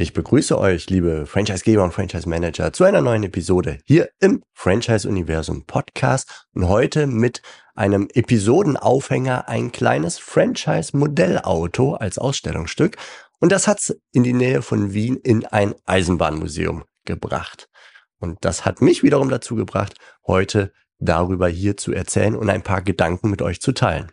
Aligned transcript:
Ich 0.00 0.12
begrüße 0.12 0.56
euch, 0.56 0.88
liebe 0.90 1.26
Franchisegeber 1.26 1.82
und 1.82 1.90
Franchise-Manager, 1.90 2.72
zu 2.72 2.84
einer 2.84 3.00
neuen 3.00 3.24
Episode 3.24 3.78
hier 3.84 4.10
im 4.20 4.44
Franchise-Universum 4.52 5.64
Podcast 5.66 6.46
und 6.54 6.68
heute 6.68 7.08
mit 7.08 7.42
einem 7.74 8.06
Episodenaufhänger 8.14 9.48
ein 9.48 9.72
kleines 9.72 10.20
Franchise-Modellauto 10.20 11.94
als 11.94 12.16
Ausstellungsstück 12.16 12.96
und 13.40 13.50
das 13.50 13.66
hat's 13.66 13.92
in 14.12 14.22
die 14.22 14.34
Nähe 14.34 14.62
von 14.62 14.94
Wien 14.94 15.16
in 15.16 15.44
ein 15.46 15.74
Eisenbahnmuseum 15.84 16.84
gebracht. 17.04 17.68
Und 18.20 18.38
das 18.42 18.64
hat 18.64 18.80
mich 18.80 19.02
wiederum 19.02 19.28
dazu 19.30 19.56
gebracht, 19.56 19.96
heute 20.24 20.72
darüber 21.00 21.48
hier 21.48 21.76
zu 21.76 21.92
erzählen 21.92 22.36
und 22.36 22.48
ein 22.50 22.62
paar 22.62 22.82
Gedanken 22.82 23.30
mit 23.30 23.42
euch 23.42 23.60
zu 23.60 23.72
teilen. 23.72 24.12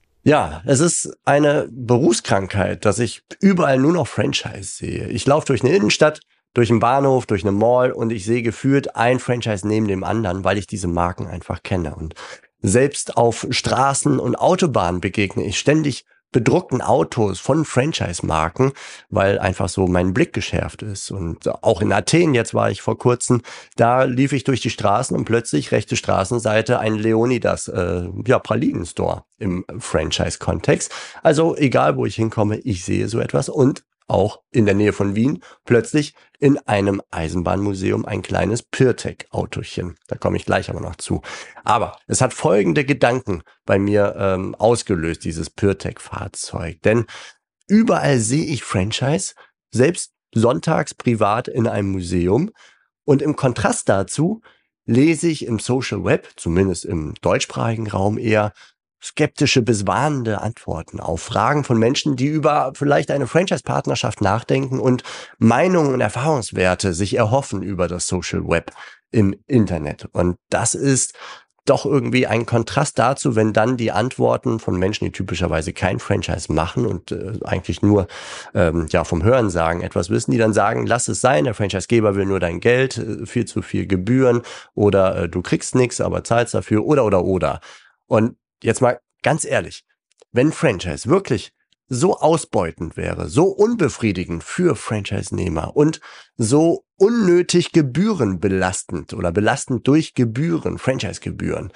Ja, 0.23 0.61
es 0.65 0.79
ist 0.81 1.17
eine 1.25 1.67
Berufskrankheit, 1.71 2.85
dass 2.85 2.99
ich 2.99 3.23
überall 3.39 3.79
nur 3.79 3.93
noch 3.93 4.07
Franchise 4.07 4.63
sehe. 4.75 5.07
Ich 5.07 5.25
laufe 5.25 5.47
durch 5.47 5.63
eine 5.63 5.75
Innenstadt, 5.75 6.19
durch 6.53 6.69
einen 6.69 6.79
Bahnhof, 6.79 7.25
durch 7.25 7.43
eine 7.43 7.51
Mall 7.51 7.91
und 7.91 8.11
ich 8.11 8.25
sehe 8.25 8.43
gefühlt 8.43 8.95
ein 8.95 9.19
Franchise 9.19 9.67
neben 9.67 9.87
dem 9.87 10.03
anderen, 10.03 10.43
weil 10.43 10.59
ich 10.59 10.67
diese 10.67 10.87
Marken 10.87 11.25
einfach 11.25 11.63
kenne. 11.63 11.95
Und 11.95 12.13
selbst 12.61 13.17
auf 13.17 13.47
Straßen 13.49 14.19
und 14.19 14.35
Autobahnen 14.35 15.01
begegne 15.01 15.43
ich 15.43 15.57
ständig 15.57 16.05
bedruckten 16.31 16.81
Autos 16.81 17.39
von 17.39 17.65
Franchise-Marken, 17.65 18.71
weil 19.09 19.39
einfach 19.39 19.69
so 19.69 19.87
mein 19.87 20.13
Blick 20.13 20.33
geschärft 20.33 20.81
ist. 20.81 21.11
Und 21.11 21.47
auch 21.63 21.81
in 21.81 21.91
Athen, 21.91 22.33
jetzt 22.33 22.53
war 22.53 22.71
ich 22.71 22.81
vor 22.81 22.97
kurzem, 22.97 23.41
da 23.75 24.03
lief 24.03 24.31
ich 24.33 24.43
durch 24.43 24.61
die 24.61 24.69
Straßen 24.69 25.15
und 25.15 25.25
plötzlich 25.25 25.71
rechte 25.71 25.95
Straßenseite 25.95 26.79
ein 26.79 26.95
Leonidas, 26.95 27.67
äh, 27.67 28.07
ja, 28.25 28.39
Pralinen-Store 28.39 29.23
im 29.39 29.65
Franchise-Kontext. 29.79 30.91
Also 31.23 31.55
egal, 31.57 31.97
wo 31.97 32.05
ich 32.05 32.15
hinkomme, 32.15 32.57
ich 32.59 32.85
sehe 32.85 33.07
so 33.07 33.19
etwas 33.19 33.49
und 33.49 33.83
auch 34.07 34.41
in 34.51 34.65
der 34.65 34.75
Nähe 34.75 34.93
von 34.93 35.15
Wien 35.15 35.43
plötzlich 35.65 36.13
in 36.39 36.57
einem 36.67 37.01
Eisenbahnmuseum 37.11 38.05
ein 38.05 38.21
kleines 38.21 38.63
Pirtek-Autochen. 38.63 39.95
Da 40.07 40.17
komme 40.17 40.37
ich 40.37 40.45
gleich 40.45 40.69
aber 40.69 40.81
noch 40.81 40.95
zu. 40.95 41.21
Aber 41.63 41.97
es 42.07 42.21
hat 42.21 42.33
folgende 42.33 42.83
Gedanken 42.83 43.43
bei 43.65 43.79
mir 43.79 44.15
ähm, 44.17 44.55
ausgelöst, 44.55 45.23
dieses 45.23 45.49
Pirtek-Fahrzeug. 45.49 46.81
Denn 46.81 47.05
überall 47.67 48.19
sehe 48.19 48.45
ich 48.45 48.63
Franchise, 48.63 49.33
selbst 49.71 50.13
sonntags 50.33 50.93
privat 50.93 51.47
in 51.47 51.67
einem 51.67 51.91
Museum. 51.91 52.51
Und 53.05 53.21
im 53.21 53.35
Kontrast 53.35 53.89
dazu 53.89 54.41
lese 54.85 55.27
ich 55.27 55.45
im 55.45 55.59
Social 55.59 56.03
Web, 56.03 56.29
zumindest 56.35 56.85
im 56.85 57.13
deutschsprachigen 57.21 57.87
Raum 57.89 58.17
eher, 58.17 58.53
skeptische 59.03 59.61
bis 59.61 59.87
warnende 59.87 60.41
Antworten 60.41 60.99
auf 60.99 61.21
Fragen 61.21 61.63
von 61.63 61.77
Menschen, 61.77 62.15
die 62.15 62.27
über 62.27 62.71
vielleicht 62.75 63.11
eine 63.11 63.27
Franchise-Partnerschaft 63.27 64.21
nachdenken 64.21 64.79
und 64.79 65.03
Meinungen 65.39 65.93
und 65.93 66.01
Erfahrungswerte 66.01 66.93
sich 66.93 67.15
erhoffen 67.15 67.63
über 67.63 67.87
das 67.87 68.07
Social 68.07 68.47
Web 68.47 68.71
im 69.11 69.35
Internet. 69.47 70.07
Und 70.13 70.37
das 70.49 70.75
ist 70.75 71.13
doch 71.65 71.85
irgendwie 71.85 72.25
ein 72.25 72.45
Kontrast 72.45 72.97
dazu, 72.97 73.35
wenn 73.35 73.53
dann 73.53 73.77
die 73.77 73.91
Antworten 73.91 74.59
von 74.59 74.77
Menschen, 74.77 75.05
die 75.05 75.11
typischerweise 75.11 75.73
kein 75.73 75.99
Franchise 75.99 76.51
machen 76.51 76.87
und 76.87 77.11
äh, 77.11 77.33
eigentlich 77.43 77.83
nur 77.83 78.07
ähm, 78.55 78.87
ja 78.89 79.03
vom 79.03 79.23
Hören 79.23 79.51
sagen 79.51 79.81
etwas 79.81 80.09
wissen, 80.09 80.31
die 80.31 80.39
dann 80.39 80.53
sagen, 80.53 80.87
lass 80.87 81.07
es 81.07 81.21
sein, 81.21 81.43
der 81.43 81.53
Franchisegeber 81.53 82.15
will 82.15 82.25
nur 82.25 82.39
dein 82.39 82.61
Geld, 82.61 82.97
äh, 82.97 83.25
viel 83.27 83.45
zu 83.45 83.61
viel 83.61 83.85
Gebühren 83.85 84.41
oder 84.73 85.15
äh, 85.15 85.29
du 85.29 85.41
kriegst 85.41 85.75
nichts, 85.75 86.01
aber 86.01 86.23
zahlst 86.23 86.55
dafür 86.55 86.83
oder 86.83 87.05
oder 87.05 87.23
oder. 87.23 87.59
Und 88.07 88.35
jetzt 88.63 88.81
mal 88.81 88.99
ganz 89.21 89.45
ehrlich, 89.45 89.85
wenn 90.31 90.51
Franchise 90.51 91.09
wirklich 91.09 91.53
so 91.87 92.17
ausbeutend 92.17 92.95
wäre, 92.95 93.27
so 93.27 93.47
unbefriedigend 93.47 94.45
für 94.45 94.77
Franchise-Nehmer 94.77 95.75
und 95.75 95.99
so 96.37 96.85
unnötig 96.95 97.73
gebührenbelastend 97.73 99.13
oder 99.13 99.33
belastend 99.33 99.85
durch 99.87 100.13
Gebühren, 100.13 100.77
Franchise-Gebühren, 100.77 101.73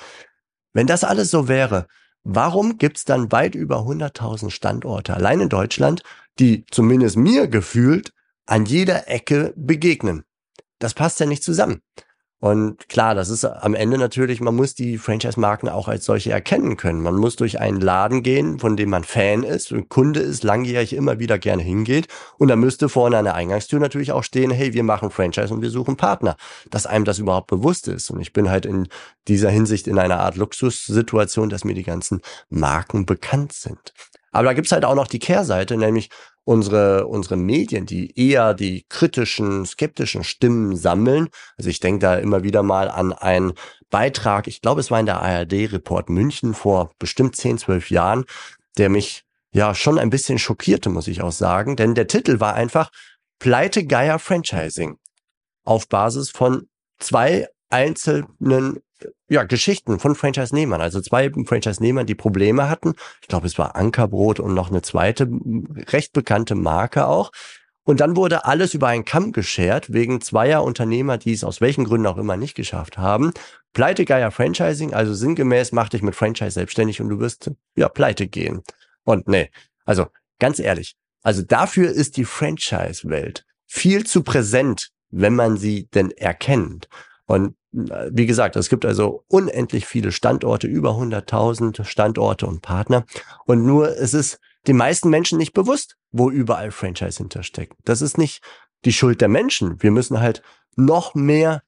wenn 0.74 0.88
das 0.88 1.04
alles 1.04 1.32
so 1.32 1.50
wäre, 1.50 1.88
warum 2.24 2.78
gibt's 2.78 3.04
dann 3.04 3.32
weit 3.32 3.56
über 3.56 3.80
100.000 3.80 4.52
Standorte 4.52 5.14
allein 5.14 5.42
in 5.42 5.50
Deutschland, 5.50 6.02
die 6.40 6.66
zumindest 6.72 7.18
mir 7.18 7.48
gefühlt 7.48 8.14
an 8.46 8.66
jeder 8.66 9.10
Ecke 9.10 9.54
begegnen? 9.58 10.24
Das 10.80 10.94
passt 10.94 11.20
ja 11.20 11.26
nicht 11.26 11.44
zusammen. 11.44 11.82
Und 12.40 12.90
klar, 12.90 13.16
das 13.16 13.30
ist 13.30 13.46
am 13.46 13.74
Ende 13.74 13.98
natürlich, 13.98 14.42
man 14.42 14.56
muss 14.56 14.76
die 14.76 14.98
Franchise-Marken 14.98 15.70
auch 15.70 15.88
als 15.88 16.06
solche 16.06 16.32
erkennen 16.32 16.76
können. 16.78 17.02
Man 17.02 17.16
muss 17.16 17.38
durch 17.38 17.60
einen 17.60 17.80
Laden 17.80 18.24
gehen, 18.24 18.60
von 18.60 18.76
dem 18.76 18.90
man 18.90 19.04
Fan 19.04 19.44
ist 19.44 19.72
und 19.72 19.90
Kunde 19.90 20.20
ist, 20.20 20.44
langjährig 20.44 20.94
immer 20.94 21.18
wieder 21.18 21.40
gerne 21.40 21.64
hingeht. 21.64 22.08
Und 22.38 22.50
da 22.50 22.56
müsste 22.56 22.90
vorne 22.90 23.18
an 23.18 23.26
der 23.26 23.36
Eingangstür 23.36 23.80
natürlich 23.80 24.12
auch 24.12 24.24
stehen, 24.24 24.52
hey, 24.52 24.74
wir 24.74 24.84
machen 24.84 25.12
Franchise 25.12 25.54
und 25.54 25.62
wir 25.62 25.70
suchen 25.70 25.96
Partner. 25.96 26.36
Dass 26.70 26.86
einem 26.86 27.06
das 27.06 27.20
überhaupt 27.20 27.48
bewusst 27.48 27.88
ist. 27.88 28.12
Und 28.12 28.20
ich 28.20 28.34
bin 28.34 28.50
halt 28.50 28.66
in 28.66 28.90
dieser 29.28 29.50
Hinsicht 29.50 29.88
in 29.88 29.98
einer 29.98 30.20
Art 30.20 30.36
Luxussituation, 30.36 31.50
dass 31.50 31.64
mir 31.64 31.74
die 31.74 31.84
ganzen 31.84 32.22
Marken 32.50 33.06
bekannt 33.06 33.54
sind. 33.54 33.94
Aber 34.32 34.46
da 34.46 34.54
gibt's 34.54 34.74
halt 34.74 34.84
auch 34.84 34.96
noch 34.96 35.08
die 35.08 35.20
Kehrseite, 35.20 35.78
nämlich 35.78 36.10
unsere, 36.46 37.08
unsere 37.08 37.36
Medien, 37.36 37.86
die 37.86 38.18
eher 38.18 38.54
die 38.54 38.86
kritischen, 38.88 39.66
skeptischen 39.66 40.24
Stimmen 40.24 40.78
sammeln. 40.78 41.28
Also 41.58 41.70
ich 41.70 41.80
denke 41.80 42.00
da 42.00 42.16
immer 42.16 42.44
wieder 42.44 42.64
mal 42.64 42.90
an 42.90 43.12
einen 43.12 43.54
Beitrag, 43.90 44.48
ich 44.48 44.62
glaube, 44.62 44.80
es 44.80 44.92
war 44.92 45.00
in 45.00 45.06
der 45.06 45.22
ARD-Report 45.22 46.10
München 46.10 46.54
vor 46.54 46.92
bestimmt 47.00 47.36
10, 47.36 47.58
12 47.58 47.90
Jahren, 47.92 48.26
der 48.78 48.90
mich 48.90 49.24
ja 49.52 49.74
schon 49.74 50.00
ein 50.00 50.10
bisschen 50.10 50.38
schockierte, 50.38 50.90
muss 50.90 51.08
ich 51.08 51.22
auch 51.22 51.32
sagen. 51.32 51.76
Denn 51.76 51.96
der 51.96 52.08
Titel 52.08 52.40
war 52.40 52.54
einfach 52.54 52.92
Pleite 53.40 53.86
Geier 53.86 54.20
Franchising. 54.20 54.98
Auf 55.64 55.88
Basis 55.88 56.30
von 56.30 56.68
zwei 57.00 57.48
einzelnen 57.70 58.80
ja, 59.30 59.44
Geschichten 59.44 60.00
von 60.00 60.16
Franchise-Nehmern, 60.16 60.82
also 60.82 61.02
zwei 61.02 61.30
Franchise-Nehmern, 61.30 62.06
die 62.06 62.16
Probleme 62.16 62.70
hatten. 62.70 62.94
Ich 63.22 63.28
glaube, 63.28 63.48
es 63.48 63.58
war 63.58 63.76
Ankerbrot 63.76 64.40
und 64.40 64.54
noch 64.54 64.70
eine 64.70 64.82
zweite 64.82 65.28
recht 65.92 66.14
bekannte 66.14 66.56
Marke 66.56 67.08
auch. 67.08 67.32
Und 67.84 68.00
dann 68.00 68.16
wurde 68.16 68.46
alles 68.46 68.74
über 68.74 68.88
einen 68.88 69.06
Kamm 69.06 69.32
geschert, 69.32 69.94
wegen 69.94 70.20
zweier 70.20 70.64
Unternehmer, 70.64 71.20
die 71.20 71.34
es 71.34 71.44
aus 71.44 71.62
welchen 71.62 71.84
Gründen 71.84 72.08
auch 72.08 72.18
immer 72.18 72.36
nicht 72.36 72.56
geschafft 72.56 72.98
haben. 72.98 73.32
Pleitegeier 73.74 74.32
Franchising, 74.32 74.94
also 74.94 75.14
sinngemäß, 75.14 75.72
mach 75.72 75.90
dich 75.90 76.02
mit 76.02 76.16
Franchise 76.16 76.52
selbstständig 76.52 77.00
und 77.00 77.10
du 77.10 77.20
wirst, 77.20 77.52
ja, 77.76 77.88
pleite 77.88 78.28
gehen. 78.28 78.64
Und 79.04 79.28
nee, 79.28 79.52
also 79.86 80.08
ganz 80.40 80.58
ehrlich, 80.58 80.96
also 81.22 81.44
dafür 81.44 81.92
ist 81.92 82.18
die 82.18 82.26
Franchise-Welt 82.26 83.46
viel 83.68 84.06
zu 84.06 84.24
präsent, 84.24 84.90
wenn 85.12 85.36
man 85.36 85.58
sie 85.58 85.88
denn 85.94 86.10
erkennt. 86.12 86.88
Und 87.26 87.56
äh, 87.74 88.10
wie 88.12 88.26
gesagt, 88.26 88.56
es 88.56 88.70
gibt 88.70 88.86
also 88.86 89.24
unendlich 89.28 89.86
viele 89.86 90.12
Standorte, 90.12 90.68
über 90.68 90.92
100.000 90.92 91.84
Standorte 91.84 92.48
und 92.48 92.62
Partner. 92.62 93.06
Und 93.46 93.66
nur 93.66 93.98
es 93.98 94.14
ist 94.14 94.40
den 94.68 94.78
meisten 94.78 95.10
Menschen 95.10 95.38
nicht 95.38 95.54
bewusst, 95.54 95.98
wo 96.12 96.30
überall 96.30 96.72
Franchise 96.72 97.18
hintersteckt. 97.18 97.76
Das 97.84 98.02
ist 98.02 98.18
nicht 98.18 98.42
die 98.86 98.94
Schuld 98.94 99.22
der 99.22 99.28
Menschen. 99.28 99.82
Wir 99.82 99.92
müssen 99.92 100.20
halt 100.20 100.42
noch 100.76 101.16
mehr 101.16 101.64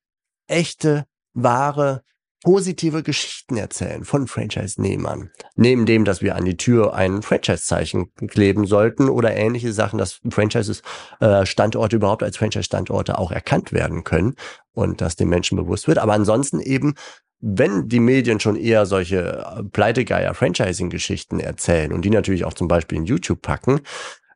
echte, 0.48 1.06
wahre 1.34 2.04
positive 2.48 3.04
Geschichten 3.04 3.58
erzählen 3.58 4.06
von 4.06 4.26
Franchise-Nehmern. 4.26 5.32
Neben 5.58 5.86
dem, 5.86 6.06
dass 6.06 6.22
wir 6.22 6.38
an 6.38 6.46
die 6.46 6.56
Tür 6.56 6.94
ein 6.94 7.22
Franchise-Zeichen 7.22 8.10
kleben 8.30 8.66
sollten 8.66 9.10
oder 9.10 9.36
ähnliche 9.36 9.74
Sachen, 9.74 10.00
dass 10.00 10.22
Franchises-Standorte 10.30 11.96
äh, 11.96 11.98
überhaupt 11.98 12.24
als 12.24 12.38
Franchise-Standorte 12.38 13.18
auch 13.18 13.32
erkannt 13.32 13.74
werden 13.74 14.06
können 14.06 14.36
und 14.72 15.02
dass 15.02 15.18
den 15.18 15.28
Menschen 15.28 15.58
bewusst 15.58 15.90
wird. 15.90 15.98
Aber 15.98 16.14
ansonsten 16.14 16.62
eben 16.62 16.94
wenn 17.40 17.88
die 17.88 18.00
Medien 18.00 18.40
schon 18.40 18.56
eher 18.56 18.86
solche 18.86 19.46
äh, 19.46 19.64
Pleitegeier-Franchising-Geschichten 19.64 21.42
erzählen 21.42 21.92
und 21.92 22.04
die 22.04 22.10
natürlich 22.10 22.46
auch 22.46 22.54
zum 22.54 22.70
Beispiel 22.70 22.98
in 22.98 23.06
YouTube 23.06 23.42
packen, 23.42 23.82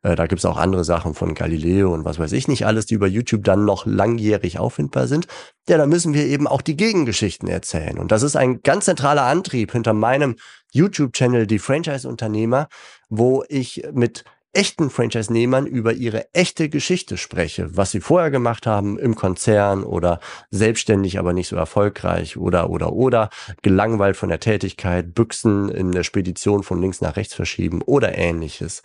äh, 0.02 0.16
da 0.16 0.26
gibt's 0.26 0.44
auch 0.44 0.56
andere 0.56 0.84
Sachen 0.84 1.14
von 1.14 1.34
Galileo 1.34 1.92
und 1.92 2.04
was 2.04 2.18
weiß 2.18 2.32
ich 2.32 2.48
nicht 2.48 2.66
alles, 2.66 2.86
die 2.86 2.94
über 2.94 3.06
YouTube 3.06 3.44
dann 3.44 3.64
noch 3.64 3.86
langjährig 3.86 4.58
auffindbar 4.58 5.06
sind. 5.06 5.26
Ja, 5.68 5.78
da 5.78 5.86
müssen 5.86 6.14
wir 6.14 6.26
eben 6.26 6.46
auch 6.46 6.62
die 6.62 6.76
Gegengeschichten 6.76 7.48
erzählen. 7.48 7.98
Und 7.98 8.12
das 8.12 8.22
ist 8.22 8.36
ein 8.36 8.62
ganz 8.62 8.86
zentraler 8.86 9.22
Antrieb 9.22 9.72
hinter 9.72 9.92
meinem 9.92 10.36
YouTube-Channel, 10.72 11.46
die 11.46 11.58
Franchise-Unternehmer, 11.58 12.68
wo 13.08 13.44
ich 13.48 13.84
mit 13.92 14.24
echten 14.54 14.90
Franchise-Nehmern 14.90 15.66
über 15.66 15.94
ihre 15.94 16.32
echte 16.34 16.68
Geschichte 16.68 17.16
spreche, 17.16 17.74
was 17.74 17.90
sie 17.90 18.00
vorher 18.00 18.30
gemacht 18.30 18.66
haben 18.66 18.98
im 18.98 19.14
Konzern 19.14 19.82
oder 19.82 20.20
selbstständig, 20.50 21.18
aber 21.18 21.32
nicht 21.32 21.48
so 21.48 21.56
erfolgreich 21.56 22.36
oder, 22.36 22.68
oder, 22.68 22.92
oder, 22.92 23.30
gelangweilt 23.62 24.16
von 24.16 24.28
der 24.28 24.40
Tätigkeit, 24.40 25.14
Büchsen 25.14 25.70
in 25.70 25.92
der 25.92 26.02
Spedition 26.02 26.62
von 26.62 26.82
links 26.82 27.00
nach 27.00 27.16
rechts 27.16 27.34
verschieben 27.34 27.80
oder 27.82 28.16
ähnliches. 28.18 28.82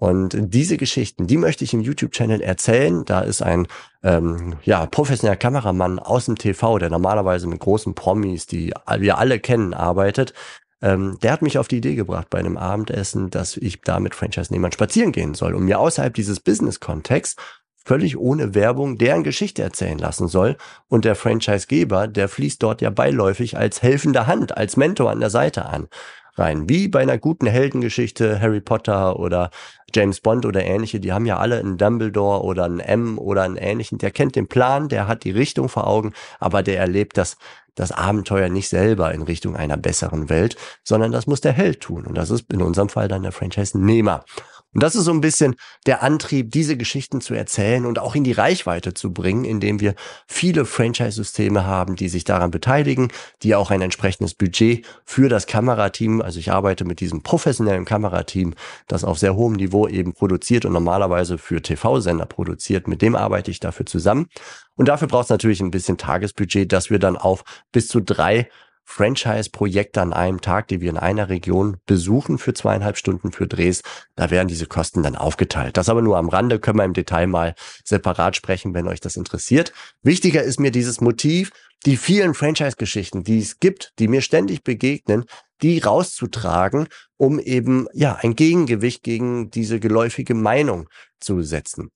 Und 0.00 0.34
diese 0.38 0.78
Geschichten, 0.78 1.26
die 1.26 1.36
möchte 1.36 1.62
ich 1.62 1.74
im 1.74 1.82
YouTube-Channel 1.82 2.40
erzählen. 2.40 3.04
Da 3.04 3.20
ist 3.20 3.42
ein 3.42 3.68
ähm, 4.02 4.54
ja, 4.62 4.86
professioneller 4.86 5.36
Kameramann 5.36 5.98
aus 5.98 6.24
dem 6.24 6.38
TV, 6.38 6.78
der 6.78 6.88
normalerweise 6.88 7.46
mit 7.46 7.60
großen 7.60 7.94
Promis, 7.94 8.46
die 8.46 8.72
wir 8.98 9.18
alle 9.18 9.38
kennen, 9.38 9.74
arbeitet. 9.74 10.32
Ähm, 10.80 11.18
der 11.22 11.32
hat 11.32 11.42
mich 11.42 11.58
auf 11.58 11.68
die 11.68 11.76
Idee 11.76 11.96
gebracht 11.96 12.30
bei 12.30 12.38
einem 12.38 12.56
Abendessen, 12.56 13.28
dass 13.28 13.58
ich 13.58 13.82
da 13.82 14.00
mit 14.00 14.14
Franchise-Nehmern 14.14 14.72
spazieren 14.72 15.12
gehen 15.12 15.34
soll 15.34 15.54
und 15.54 15.66
mir 15.66 15.78
außerhalb 15.78 16.14
dieses 16.14 16.40
Business-Kontexts 16.40 17.36
völlig 17.84 18.16
ohne 18.16 18.54
Werbung 18.54 18.96
deren 18.96 19.22
Geschichte 19.22 19.62
erzählen 19.62 19.98
lassen 19.98 20.28
soll. 20.28 20.56
Und 20.88 21.04
der 21.04 21.14
Franchise-Geber, 21.14 22.08
der 22.08 22.30
fließt 22.30 22.62
dort 22.62 22.80
ja 22.80 22.88
beiläufig 22.88 23.58
als 23.58 23.82
helfende 23.82 24.26
Hand, 24.26 24.56
als 24.56 24.78
Mentor 24.78 25.10
an 25.10 25.20
der 25.20 25.30
Seite 25.30 25.66
an 25.66 25.88
rein. 26.36 26.68
Wie 26.68 26.88
bei 26.88 27.00
einer 27.00 27.18
guten 27.18 27.46
Heldengeschichte, 27.46 28.40
Harry 28.40 28.60
Potter 28.60 29.18
oder 29.18 29.50
James 29.94 30.20
Bond 30.20 30.46
oder 30.46 30.64
ähnliche, 30.64 31.00
die 31.00 31.12
haben 31.12 31.26
ja 31.26 31.38
alle 31.38 31.58
einen 31.58 31.76
Dumbledore 31.76 32.42
oder 32.42 32.64
einen 32.64 32.80
M 32.80 33.18
oder 33.18 33.42
einen 33.42 33.56
ähnlichen. 33.56 33.98
Der 33.98 34.10
kennt 34.10 34.36
den 34.36 34.48
Plan, 34.48 34.88
der 34.88 35.08
hat 35.08 35.24
die 35.24 35.30
Richtung 35.30 35.68
vor 35.68 35.86
Augen, 35.86 36.12
aber 36.38 36.62
der 36.62 36.78
erlebt 36.78 37.16
das, 37.16 37.36
das 37.74 37.92
Abenteuer 37.92 38.48
nicht 38.48 38.68
selber 38.68 39.12
in 39.12 39.22
Richtung 39.22 39.56
einer 39.56 39.76
besseren 39.76 40.28
Welt, 40.28 40.56
sondern 40.84 41.12
das 41.12 41.26
muss 41.26 41.40
der 41.40 41.52
Held 41.52 41.80
tun. 41.80 42.06
Und 42.06 42.16
das 42.16 42.30
ist 42.30 42.52
in 42.52 42.62
unserem 42.62 42.88
Fall 42.88 43.08
dann 43.08 43.22
der 43.22 43.32
Franchise-Nehmer. 43.32 44.24
Und 44.72 44.84
das 44.84 44.94
ist 44.94 45.04
so 45.04 45.10
ein 45.10 45.20
bisschen 45.20 45.56
der 45.86 46.02
Antrieb, 46.02 46.52
diese 46.52 46.76
Geschichten 46.76 47.20
zu 47.20 47.34
erzählen 47.34 47.86
und 47.86 47.98
auch 47.98 48.14
in 48.14 48.22
die 48.22 48.32
Reichweite 48.32 48.94
zu 48.94 49.12
bringen, 49.12 49.44
indem 49.44 49.80
wir 49.80 49.94
viele 50.28 50.64
Franchise-Systeme 50.64 51.66
haben, 51.66 51.96
die 51.96 52.08
sich 52.08 52.22
daran 52.22 52.52
beteiligen, 52.52 53.08
die 53.42 53.56
auch 53.56 53.72
ein 53.72 53.82
entsprechendes 53.82 54.34
Budget 54.34 54.86
für 55.04 55.28
das 55.28 55.48
Kamerateam, 55.48 56.22
also 56.22 56.38
ich 56.38 56.52
arbeite 56.52 56.84
mit 56.84 57.00
diesem 57.00 57.22
professionellen 57.22 57.84
Kamerateam, 57.84 58.54
das 58.86 59.02
auf 59.02 59.18
sehr 59.18 59.34
hohem 59.34 59.54
Niveau 59.54 59.88
eben 59.88 60.12
produziert 60.12 60.64
und 60.64 60.72
normalerweise 60.72 61.36
für 61.36 61.60
TV-Sender 61.60 62.26
produziert, 62.26 62.86
mit 62.86 63.02
dem 63.02 63.16
arbeite 63.16 63.50
ich 63.50 63.58
dafür 63.58 63.86
zusammen. 63.86 64.28
Und 64.76 64.86
dafür 64.86 65.08
braucht 65.08 65.24
es 65.24 65.30
natürlich 65.30 65.60
ein 65.60 65.72
bisschen 65.72 65.98
Tagesbudget, 65.98 66.72
dass 66.72 66.90
wir 66.90 67.00
dann 67.00 67.16
auf 67.16 67.42
bis 67.72 67.88
zu 67.88 68.00
drei 68.00 68.48
Franchise-Projekte 68.90 70.02
an 70.02 70.12
einem 70.12 70.40
Tag, 70.40 70.66
die 70.66 70.80
wir 70.80 70.90
in 70.90 70.96
einer 70.96 71.28
Region 71.28 71.76
besuchen 71.86 72.38
für 72.38 72.54
zweieinhalb 72.54 72.96
Stunden 72.96 73.30
für 73.30 73.46
Drehs. 73.46 73.82
Da 74.16 74.30
werden 74.30 74.48
diese 74.48 74.66
Kosten 74.66 75.04
dann 75.04 75.14
aufgeteilt. 75.14 75.76
Das 75.76 75.88
aber 75.88 76.02
nur 76.02 76.18
am 76.18 76.28
Rande, 76.28 76.58
können 76.58 76.78
wir 76.78 76.84
im 76.84 76.92
Detail 76.92 77.28
mal 77.28 77.54
separat 77.84 78.34
sprechen, 78.34 78.74
wenn 78.74 78.88
euch 78.88 79.00
das 79.00 79.16
interessiert. 79.16 79.72
Wichtiger 80.02 80.42
ist 80.42 80.58
mir 80.58 80.72
dieses 80.72 81.00
Motiv, 81.00 81.52
die 81.86 81.96
vielen 81.96 82.34
Franchise-Geschichten, 82.34 83.22
die 83.22 83.38
es 83.38 83.60
gibt, 83.60 83.92
die 84.00 84.08
mir 84.08 84.22
ständig 84.22 84.64
begegnen, 84.64 85.24
die 85.62 85.78
rauszutragen, 85.78 86.88
um 87.16 87.38
eben 87.38 87.86
ja 87.94 88.18
ein 88.20 88.34
Gegengewicht 88.34 89.04
gegen 89.04 89.50
diese 89.50 89.78
geläufige 89.78 90.34
Meinung 90.34 90.88
zu 91.20 91.42
setzen. 91.42 91.90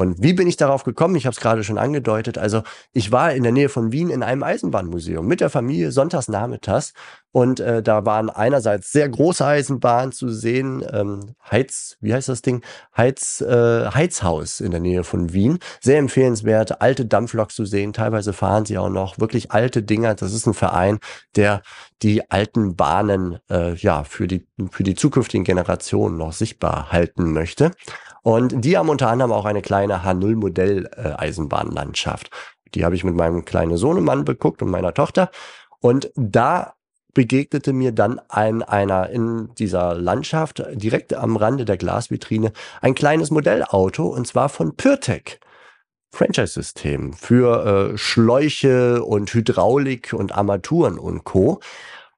Und 0.00 0.22
wie 0.22 0.32
bin 0.32 0.48
ich 0.48 0.56
darauf 0.56 0.84
gekommen? 0.84 1.14
Ich 1.16 1.26
habe 1.26 1.34
es 1.34 1.40
gerade 1.40 1.62
schon 1.62 1.76
angedeutet. 1.76 2.38
Also 2.38 2.62
ich 2.94 3.12
war 3.12 3.34
in 3.34 3.42
der 3.42 3.52
Nähe 3.52 3.68
von 3.68 3.92
Wien 3.92 4.08
in 4.08 4.22
einem 4.22 4.42
Eisenbahnmuseum 4.42 5.26
mit 5.26 5.42
der 5.42 5.50
Familie 5.50 5.92
sonntags 5.92 6.28
nachmittags 6.28 6.94
und 7.32 7.60
äh, 7.60 7.80
da 7.82 8.04
waren 8.04 8.28
einerseits 8.28 8.90
sehr 8.90 9.08
große 9.08 9.46
Eisenbahnen 9.46 10.10
zu 10.10 10.30
sehen, 10.30 10.84
ähm, 10.92 11.36
Heiz, 11.48 11.96
wie 12.00 12.12
heißt 12.12 12.28
das 12.28 12.42
Ding? 12.42 12.64
Heiz, 12.96 13.40
äh, 13.40 13.86
Heizhaus 13.86 14.60
in 14.60 14.72
der 14.72 14.80
Nähe 14.80 15.04
von 15.04 15.32
Wien. 15.32 15.60
Sehr 15.80 15.98
empfehlenswert, 15.98 16.82
alte 16.82 17.06
Dampfloks 17.06 17.54
zu 17.54 17.64
sehen. 17.64 17.92
Teilweise 17.92 18.32
fahren 18.32 18.64
sie 18.64 18.78
auch 18.78 18.88
noch 18.88 19.20
wirklich 19.20 19.52
alte 19.52 19.84
Dinger. 19.84 20.16
Das 20.16 20.32
ist 20.32 20.46
ein 20.46 20.54
Verein, 20.54 20.98
der 21.36 21.62
die 22.02 22.28
alten 22.30 22.74
Bahnen 22.74 23.38
äh, 23.48 23.74
ja 23.74 24.02
für 24.02 24.26
die 24.26 24.48
für 24.72 24.82
die 24.82 24.96
zukünftigen 24.96 25.44
Generationen 25.44 26.16
noch 26.16 26.32
sichtbar 26.32 26.90
halten 26.90 27.32
möchte. 27.32 27.70
Und 28.22 28.64
die 28.64 28.76
haben 28.76 28.88
unter 28.88 29.08
anderem 29.08 29.30
auch 29.32 29.44
eine 29.44 29.62
kleine 29.62 30.04
H0-Modell-Eisenbahnlandschaft. 30.04 32.30
Die 32.74 32.84
habe 32.84 32.96
ich 32.96 33.04
mit 33.04 33.14
meinem 33.14 33.44
kleinen 33.44 33.76
Sohnemann 33.76 34.24
beguckt 34.24 34.62
und 34.62 34.70
meiner 34.70 34.94
Tochter. 34.94 35.30
Und 35.80 36.10
da 36.14 36.74
begegnete 37.14 37.72
mir 37.72 37.92
dann 37.92 38.20
ein, 38.28 38.62
einer 38.62 39.10
in 39.10 39.54
dieser 39.58 39.94
Landschaft 39.94 40.62
direkt 40.72 41.14
am 41.14 41.36
Rande 41.36 41.64
der 41.64 41.76
Glasvitrine 41.76 42.52
ein 42.80 42.94
kleines 42.94 43.30
Modellauto 43.30 44.06
und 44.06 44.26
zwar 44.26 44.48
von 44.48 44.76
Pyrtec. 44.76 45.40
Franchise-System 46.12 47.12
für 47.12 47.92
äh, 47.92 47.98
Schläuche 47.98 49.04
und 49.04 49.32
Hydraulik 49.32 50.12
und 50.12 50.34
Armaturen 50.34 50.98
und 50.98 51.24
Co. 51.24 51.60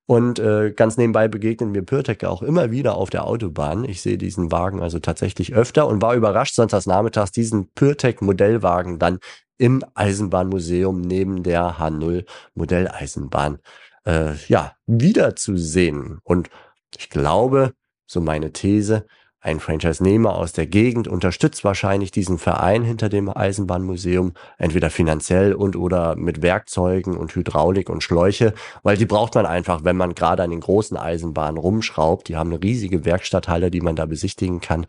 Und 0.06 0.38
äh, 0.38 0.72
ganz 0.72 0.96
nebenbei 0.96 1.28
begegnen 1.28 1.72
mir 1.72 1.82
Pyrtek 1.82 2.24
auch 2.24 2.42
immer 2.42 2.70
wieder 2.70 2.96
auf 2.96 3.10
der 3.10 3.24
Autobahn. 3.24 3.84
Ich 3.84 4.02
sehe 4.02 4.18
diesen 4.18 4.50
Wagen 4.50 4.82
also 4.82 4.98
tatsächlich 4.98 5.54
öfter 5.54 5.86
und 5.86 6.02
war 6.02 6.14
überrascht, 6.14 6.54
sonntags 6.54 6.86
nachmittags 6.86 7.32
diesen 7.32 7.70
Pyrtek 7.74 8.20
Modellwagen 8.20 8.98
dann 8.98 9.20
im 9.58 9.84
Eisenbahnmuseum 9.94 11.00
neben 11.00 11.42
der 11.44 11.78
H0 11.78 12.24
Modelleisenbahn 12.54 13.58
äh, 14.06 14.34
ja 14.49 14.72
wiederzusehen. 14.87 16.19
Und 16.25 16.50
ich 16.99 17.10
glaube, 17.10 17.72
so 18.06 18.20
meine 18.20 18.52
These, 18.52 19.06
ein 19.43 19.58
Franchise-Nehmer 19.58 20.37
aus 20.37 20.52
der 20.52 20.69
Gegend 20.69 21.08
unterstützt 21.08 21.64
wahrscheinlich 21.64 22.12
diesen 22.12 22.38
Verein 22.38 22.84
hinter 22.84 23.08
dem 23.08 23.28
Eisenbahnmuseum, 23.28 24.34
entweder 24.56 24.88
finanziell 24.88 25.52
und 25.52 25.75
oder 25.75 26.14
mit 26.14 26.43
Werkzeugen 26.43 27.16
und 27.16 27.34
Hydraulik 27.34 27.90
und 27.90 28.04
Schläuche, 28.04 28.54
weil 28.84 28.96
die 28.96 29.06
braucht 29.06 29.34
man 29.34 29.44
einfach, 29.44 29.82
wenn 29.82 29.96
man 29.96 30.14
gerade 30.14 30.44
an 30.44 30.50
den 30.50 30.60
großen 30.60 30.96
Eisenbahnen 30.96 31.58
rumschraubt. 31.58 32.28
Die 32.28 32.37
haben 32.37 32.50
eine 32.50 32.62
riesige 32.62 33.05
Werkstatthalle, 33.05 33.72
die 33.72 33.81
man 33.81 33.96
da 33.96 34.06
besichtigen 34.06 34.60
kann. 34.60 34.87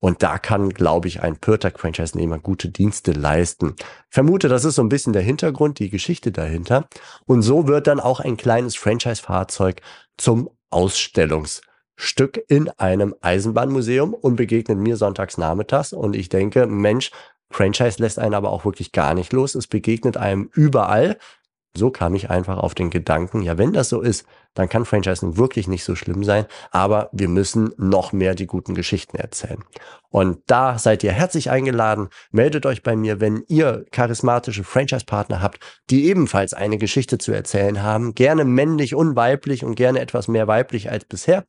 Und 0.00 0.22
da 0.22 0.38
kann, 0.38 0.70
glaube 0.70 1.08
ich, 1.08 1.22
ein 1.22 1.36
Pyrtec-Franchise-Nehmer 1.36 2.38
gute 2.38 2.68
Dienste 2.68 3.12
leisten. 3.12 3.74
Vermute, 4.10 4.48
das 4.48 4.64
ist 4.64 4.76
so 4.76 4.82
ein 4.82 4.88
bisschen 4.88 5.12
der 5.12 5.22
Hintergrund, 5.22 5.78
die 5.78 5.90
Geschichte 5.90 6.32
dahinter. 6.32 6.88
Und 7.24 7.42
so 7.42 7.66
wird 7.66 7.86
dann 7.86 8.00
auch 8.00 8.20
ein 8.20 8.36
kleines 8.36 8.76
Franchise-Fahrzeug 8.76 9.80
zum 10.16 10.50
Ausstellungs- 10.70 11.62
Stück 11.96 12.38
in 12.48 12.68
einem 12.76 13.14
Eisenbahnmuseum 13.22 14.12
und 14.12 14.36
begegnet 14.36 14.78
mir 14.78 14.96
sonntags 14.96 15.38
nachmittags 15.38 15.94
und 15.94 16.14
ich 16.14 16.28
denke, 16.28 16.66
Mensch, 16.66 17.10
Franchise 17.50 18.02
lässt 18.02 18.18
einen 18.18 18.34
aber 18.34 18.50
auch 18.50 18.64
wirklich 18.64 18.92
gar 18.92 19.14
nicht 19.14 19.32
los. 19.32 19.54
Es 19.54 19.66
begegnet 19.66 20.16
einem 20.16 20.50
überall. 20.52 21.16
So 21.76 21.90
kam 21.90 22.14
ich 22.14 22.30
einfach 22.30 22.58
auf 22.58 22.74
den 22.74 22.90
Gedanken, 22.90 23.42
ja, 23.42 23.58
wenn 23.58 23.72
das 23.72 23.88
so 23.88 24.00
ist, 24.00 24.26
dann 24.54 24.68
kann 24.68 24.84
Franchising 24.84 25.36
wirklich 25.36 25.68
nicht 25.68 25.84
so 25.84 25.94
schlimm 25.94 26.24
sein, 26.24 26.46
aber 26.70 27.10
wir 27.12 27.28
müssen 27.28 27.72
noch 27.76 28.12
mehr 28.12 28.34
die 28.34 28.46
guten 28.46 28.74
Geschichten 28.74 29.16
erzählen. 29.16 29.62
Und 30.08 30.38
da 30.46 30.78
seid 30.78 31.04
ihr 31.04 31.12
herzlich 31.12 31.50
eingeladen. 31.50 32.08
Meldet 32.30 32.64
euch 32.64 32.82
bei 32.82 32.96
mir, 32.96 33.20
wenn 33.20 33.44
ihr 33.48 33.84
charismatische 33.90 34.64
Franchise-Partner 34.64 35.42
habt, 35.42 35.60
die 35.90 36.06
ebenfalls 36.06 36.54
eine 36.54 36.78
Geschichte 36.78 37.18
zu 37.18 37.32
erzählen 37.32 37.82
haben. 37.82 38.14
Gerne 38.14 38.44
männlich 38.44 38.94
und 38.94 39.14
weiblich 39.14 39.64
und 39.64 39.74
gerne 39.74 40.00
etwas 40.00 40.26
mehr 40.28 40.46
weiblich 40.46 40.90
als 40.90 41.04
bisher 41.04 41.44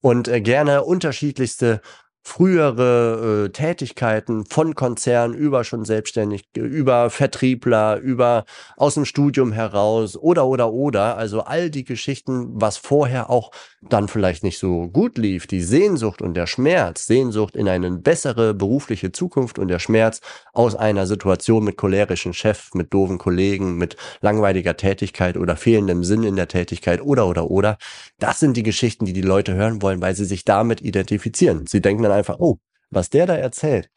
und 0.00 0.28
äh, 0.28 0.40
gerne 0.42 0.84
unterschiedlichste 0.84 1.80
frühere 2.24 3.44
äh, 3.44 3.48
Tätigkeiten 3.50 4.46
von 4.46 4.74
Konzernen 4.74 5.34
über 5.34 5.62
schon 5.62 5.84
selbstständig, 5.84 6.48
über 6.54 7.10
Vertriebler, 7.10 7.98
über 7.98 8.46
aus 8.76 8.94
dem 8.94 9.04
Studium 9.04 9.52
heraus 9.52 10.16
oder 10.16 10.46
oder 10.46 10.72
oder. 10.72 11.18
Also 11.18 11.42
all 11.42 11.68
die 11.68 11.84
Geschichten, 11.84 12.48
was 12.54 12.78
vorher 12.78 13.28
auch 13.28 13.52
dann 13.82 14.08
vielleicht 14.08 14.42
nicht 14.42 14.58
so 14.58 14.88
gut 14.88 15.18
lief, 15.18 15.46
die 15.46 15.62
Sehnsucht 15.62 16.22
und 16.22 16.34
der 16.34 16.46
Schmerz, 16.46 17.06
Sehnsucht 17.06 17.54
in 17.54 17.68
eine 17.68 17.90
bessere 17.90 18.54
berufliche 18.54 19.12
Zukunft 19.12 19.58
und 19.58 19.68
der 19.68 19.78
Schmerz 19.78 20.22
aus 20.54 20.74
einer 20.74 21.06
Situation 21.06 21.62
mit 21.62 21.76
cholerischen 21.76 22.32
Chef, 22.32 22.70
mit 22.72 22.94
doofen 22.94 23.18
Kollegen, 23.18 23.76
mit 23.76 23.96
langweiliger 24.22 24.78
Tätigkeit 24.78 25.36
oder 25.36 25.56
fehlendem 25.56 26.04
Sinn 26.04 26.22
in 26.22 26.36
der 26.36 26.48
Tätigkeit 26.48 27.02
oder 27.02 27.26
oder 27.26 27.50
oder. 27.50 27.76
Das 28.18 28.40
sind 28.40 28.56
die 28.56 28.62
Geschichten, 28.62 29.04
die 29.04 29.12
die 29.12 29.20
Leute 29.20 29.54
hören 29.54 29.82
wollen, 29.82 30.00
weil 30.00 30.14
sie 30.14 30.24
sich 30.24 30.46
damit 30.46 30.80
identifizieren. 30.80 31.66
Sie 31.66 31.82
denken 31.82 32.02
dann 32.02 32.13
einfach, 32.14 32.38
oh, 32.38 32.58
was 32.90 33.10
der 33.10 33.26
da 33.26 33.34
erzählt, 33.34 33.90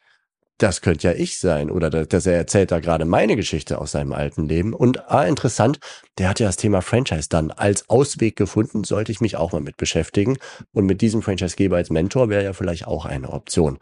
das 0.58 0.82
könnte 0.82 1.08
ja 1.08 1.14
ich 1.14 1.38
sein 1.38 1.70
oder 1.70 1.90
dass 1.90 2.26
er 2.26 2.36
erzählt 2.36 2.72
da 2.72 2.80
gerade 2.80 3.06
meine 3.06 3.36
Geschichte 3.36 3.80
aus 3.80 3.92
seinem 3.92 4.12
alten 4.12 4.48
Leben. 4.48 4.74
Und 4.74 5.10
ah, 5.12 5.24
interessant, 5.24 5.80
der 6.18 6.30
hat 6.30 6.40
ja 6.40 6.48
das 6.48 6.58
Thema 6.58 6.82
Franchise 6.82 7.30
dann 7.30 7.52
als 7.52 7.90
Ausweg 7.90 8.36
gefunden, 8.36 8.84
sollte 8.84 9.12
ich 9.12 9.22
mich 9.22 9.36
auch 9.38 9.52
mal 9.52 9.62
mit 9.62 9.78
beschäftigen. 9.78 10.38
Und 10.74 10.86
mit 10.86 11.02
diesem 11.02 11.22
Franchisegeber 11.22 11.76
als 11.76 11.92
Mentor 11.92 12.30
wäre 12.30 12.44
ja 12.44 12.54
vielleicht 12.54 12.88
auch 12.88 13.06
eine 13.06 13.30
Option. 13.30 13.78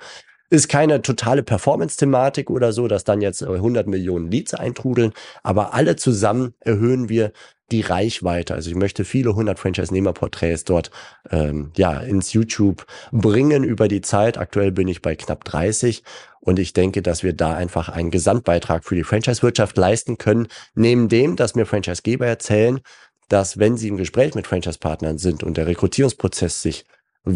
Ist 0.49 0.69
keine 0.69 1.01
totale 1.01 1.43
Performance-Thematik 1.43 2.49
oder 2.49 2.71
so, 2.71 2.87
dass 2.87 3.03
dann 3.03 3.21
jetzt 3.21 3.43
100 3.43 3.87
Millionen 3.87 4.29
Leads 4.29 4.53
eintrudeln, 4.53 5.11
aber 5.43 5.73
alle 5.73 5.95
zusammen 5.95 6.53
erhöhen 6.59 7.09
wir 7.09 7.31
die 7.71 7.81
Reichweite. 7.81 8.53
Also 8.53 8.69
ich 8.69 8.75
möchte 8.75 9.05
viele 9.05 9.31
100 9.31 9.57
Franchise-Nehmer-Porträts 9.57 10.65
dort 10.65 10.91
ähm, 11.31 11.71
ja 11.75 11.99
ins 11.99 12.33
YouTube 12.33 12.85
bringen 13.11 13.63
über 13.63 13.87
die 13.87 14.01
Zeit. 14.01 14.37
Aktuell 14.37 14.71
bin 14.71 14.87
ich 14.87 15.01
bei 15.01 15.15
knapp 15.15 15.43
30 15.45 16.03
und 16.39 16.59
ich 16.59 16.73
denke, 16.73 17.01
dass 17.01 17.23
wir 17.23 17.33
da 17.33 17.55
einfach 17.55 17.89
einen 17.89 18.11
Gesamtbeitrag 18.11 18.85
für 18.85 18.95
die 18.95 19.03
Franchise-Wirtschaft 19.03 19.77
leisten 19.77 20.19
können, 20.19 20.47
neben 20.75 21.09
dem, 21.09 21.35
dass 21.35 21.55
mir 21.55 21.65
Franchise-Geber 21.65 22.27
erzählen, 22.27 22.81
dass 23.29 23.57
wenn 23.57 23.77
sie 23.77 23.87
im 23.87 23.97
Gespräch 23.97 24.35
mit 24.35 24.45
Franchise-Partnern 24.45 25.17
sind 25.17 25.41
und 25.43 25.57
der 25.57 25.65
Rekrutierungsprozess 25.65 26.61
sich 26.61 26.85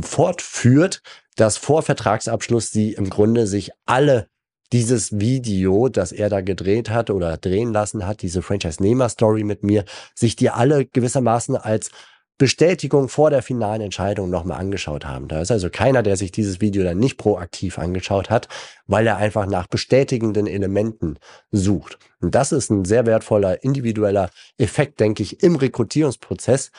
fortführt, 0.02 1.02
dass 1.40 1.58
vor 1.58 1.84
Vertragsabschluss 1.84 2.72
sie 2.72 2.94
im 2.94 3.10
Grunde 3.10 3.48
sich 3.48 3.72
alle 3.86 4.28
dieses 4.72 5.20
Video, 5.20 5.88
das 5.88 6.12
er 6.12 6.30
da 6.30 6.42
gedreht 6.42 6.90
hat 6.90 7.10
oder 7.10 7.38
drehen 7.38 7.74
lassen 7.74 8.06
hat, 8.06 8.22
diese 8.22 8.42
Franchise-Nehmer-Story 8.42 9.44
mit 9.44 9.64
mir, 9.64 9.86
sich 10.14 10.36
die 10.36 10.50
alle 10.50 10.86
gewissermaßen 10.86 11.56
als 11.56 11.90
Bestätigung 12.38 13.10
vor 13.10 13.30
der 13.30 13.42
finalen 13.42 13.82
Entscheidung 13.82 14.30
nochmal 14.30 14.60
angeschaut 14.60 15.06
haben. 15.06 15.28
Da 15.28 15.42
ist 15.42 15.52
also 15.52 15.70
keiner, 15.70 16.04
der 16.04 16.16
sich 16.16 16.32
dieses 16.32 16.62
Video 16.62 16.84
dann 16.84 16.98
nicht 16.98 17.18
proaktiv 17.18 17.78
angeschaut 17.80 18.30
hat, 18.30 18.48
weil 18.88 19.08
er 19.08 19.18
einfach 19.18 19.46
nach 19.46 19.68
bestätigenden 19.68 20.48
Elementen 20.48 21.18
sucht. 21.52 22.00
Und 22.22 22.36
das 22.36 22.52
ist 22.52 22.70
ein 22.70 22.86
sehr 22.86 23.06
wertvoller 23.06 23.64
individueller 23.64 24.30
Effekt, 24.58 25.00
denke 25.02 25.24
ich, 25.24 25.44
im 25.44 25.58
Rekrutierungsprozess, 25.58 26.72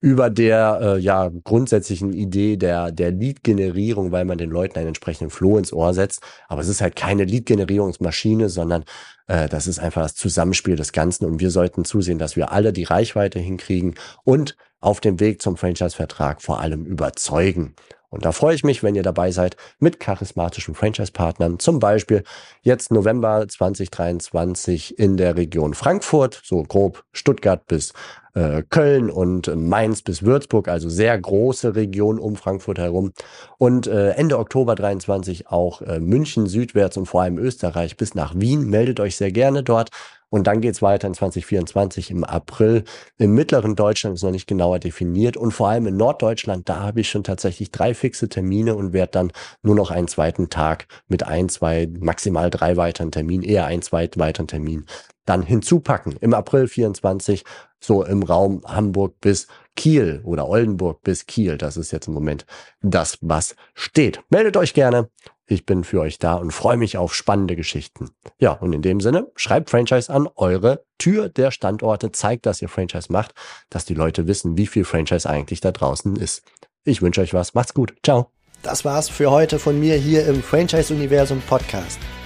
über 0.00 0.30
der 0.30 0.78
äh, 0.82 0.98
ja 0.98 1.30
grundsätzlichen 1.44 2.12
Idee 2.12 2.56
der 2.56 2.90
der 2.90 3.10
Lead-Generierung, 3.10 4.12
weil 4.12 4.24
man 4.24 4.38
den 4.38 4.50
Leuten 4.50 4.78
einen 4.78 4.88
entsprechenden 4.88 5.30
Flow 5.30 5.58
ins 5.58 5.72
Ohr 5.72 5.92
setzt. 5.94 6.22
Aber 6.48 6.60
es 6.60 6.68
ist 6.68 6.80
halt 6.80 6.96
keine 6.96 7.24
Lead-Generierungsmaschine, 7.24 8.48
sondern 8.48 8.84
äh, 9.26 9.48
das 9.48 9.66
ist 9.66 9.78
einfach 9.78 10.02
das 10.02 10.14
Zusammenspiel 10.14 10.76
des 10.76 10.92
Ganzen. 10.92 11.26
Und 11.26 11.40
wir 11.40 11.50
sollten 11.50 11.84
zusehen, 11.84 12.18
dass 12.18 12.36
wir 12.36 12.52
alle 12.52 12.72
die 12.72 12.84
Reichweite 12.84 13.38
hinkriegen 13.38 13.94
und 14.24 14.56
auf 14.80 15.00
dem 15.00 15.20
Weg 15.20 15.42
zum 15.42 15.56
Franchise-Vertrag 15.56 16.40
vor 16.40 16.60
allem 16.60 16.86
überzeugen. 16.86 17.74
Und 18.10 18.24
da 18.24 18.32
freue 18.32 18.56
ich 18.56 18.64
mich, 18.64 18.82
wenn 18.82 18.96
ihr 18.96 19.04
dabei 19.04 19.30
seid 19.30 19.56
mit 19.78 20.00
charismatischen 20.00 20.74
Franchise-Partnern. 20.74 21.60
Zum 21.60 21.78
Beispiel 21.78 22.24
jetzt 22.62 22.90
November 22.90 23.46
2023 23.46 24.98
in 24.98 25.16
der 25.16 25.36
Region 25.36 25.74
Frankfurt, 25.74 26.40
so 26.44 26.62
grob 26.64 27.04
Stuttgart 27.12 27.64
bis 27.68 27.92
äh, 28.34 28.62
Köln 28.68 29.10
und 29.10 29.54
Mainz 29.54 30.02
bis 30.02 30.24
Würzburg, 30.24 30.66
also 30.68 30.88
sehr 30.88 31.18
große 31.18 31.76
Region 31.76 32.18
um 32.18 32.34
Frankfurt 32.34 32.78
herum. 32.78 33.12
Und 33.58 33.86
äh, 33.86 34.10
Ende 34.10 34.38
Oktober 34.38 34.74
23 34.74 35.48
auch 35.48 35.80
äh, 35.82 36.00
München 36.00 36.46
südwärts 36.46 36.96
und 36.96 37.06
vor 37.06 37.22
allem 37.22 37.38
Österreich 37.38 37.96
bis 37.96 38.16
nach 38.16 38.34
Wien. 38.36 38.68
Meldet 38.68 38.98
euch 38.98 39.16
sehr 39.16 39.30
gerne 39.30 39.62
dort. 39.62 39.90
Und 40.30 40.46
dann 40.46 40.60
geht's 40.60 40.80
weiter 40.80 41.08
in 41.08 41.14
2024 41.14 42.10
im 42.10 42.24
April. 42.24 42.84
Im 43.18 43.34
mittleren 43.34 43.74
Deutschland 43.74 44.14
ist 44.14 44.22
noch 44.22 44.30
nicht 44.30 44.46
genauer 44.46 44.78
definiert. 44.78 45.36
Und 45.36 45.50
vor 45.50 45.68
allem 45.68 45.88
in 45.88 45.96
Norddeutschland, 45.96 46.68
da 46.68 46.80
habe 46.80 47.00
ich 47.00 47.10
schon 47.10 47.24
tatsächlich 47.24 47.72
drei 47.72 47.94
fixe 47.94 48.28
Termine 48.28 48.76
und 48.76 48.92
werde 48.92 49.12
dann 49.12 49.32
nur 49.62 49.74
noch 49.74 49.90
einen 49.90 50.08
zweiten 50.08 50.48
Tag 50.48 50.86
mit 51.08 51.24
ein, 51.24 51.48
zwei, 51.48 51.88
maximal 51.98 52.48
drei 52.48 52.76
weiteren 52.76 53.10
Terminen, 53.10 53.42
eher 53.42 53.66
ein, 53.66 53.82
zwei 53.82 54.08
weiteren 54.16 54.46
Terminen 54.46 54.86
dann 55.30 55.42
hinzupacken. 55.42 56.16
Im 56.20 56.34
April 56.34 56.66
24 56.66 57.44
so 57.78 58.04
im 58.04 58.22
Raum 58.22 58.62
Hamburg 58.66 59.20
bis 59.20 59.46
Kiel 59.76 60.20
oder 60.24 60.48
Oldenburg 60.48 61.02
bis 61.02 61.26
Kiel. 61.26 61.56
Das 61.56 61.76
ist 61.76 61.92
jetzt 61.92 62.08
im 62.08 62.14
Moment 62.14 62.44
das, 62.82 63.16
was 63.20 63.54
steht. 63.74 64.20
Meldet 64.28 64.56
euch 64.56 64.74
gerne. 64.74 65.08
Ich 65.46 65.64
bin 65.66 65.84
für 65.84 66.00
euch 66.00 66.18
da 66.18 66.34
und 66.34 66.52
freue 66.52 66.76
mich 66.76 66.98
auf 66.98 67.14
spannende 67.14 67.56
Geschichten. 67.56 68.10
Ja, 68.38 68.52
und 68.52 68.72
in 68.72 68.82
dem 68.82 69.00
Sinne, 69.00 69.28
schreibt 69.34 69.70
Franchise 69.70 70.12
an 70.12 70.28
eure 70.36 70.84
Tür 70.98 71.28
der 71.28 71.50
Standorte, 71.50 72.12
zeigt, 72.12 72.46
dass 72.46 72.60
ihr 72.60 72.68
Franchise 72.68 73.10
macht, 73.10 73.32
dass 73.68 73.84
die 73.84 73.94
Leute 73.94 74.26
wissen, 74.26 74.56
wie 74.56 74.66
viel 74.66 74.84
Franchise 74.84 75.28
eigentlich 75.28 75.60
da 75.60 75.72
draußen 75.72 76.16
ist. 76.16 76.42
Ich 76.84 77.02
wünsche 77.02 77.20
euch 77.20 77.34
was. 77.34 77.54
Macht's 77.54 77.74
gut. 77.74 77.94
Ciao. 78.04 78.30
Das 78.62 78.84
war's 78.84 79.08
für 79.08 79.30
heute 79.30 79.58
von 79.58 79.80
mir 79.80 79.96
hier 79.96 80.26
im 80.26 80.42
Franchise 80.42 80.92
Universum 80.92 81.40
Podcast. 81.48 81.98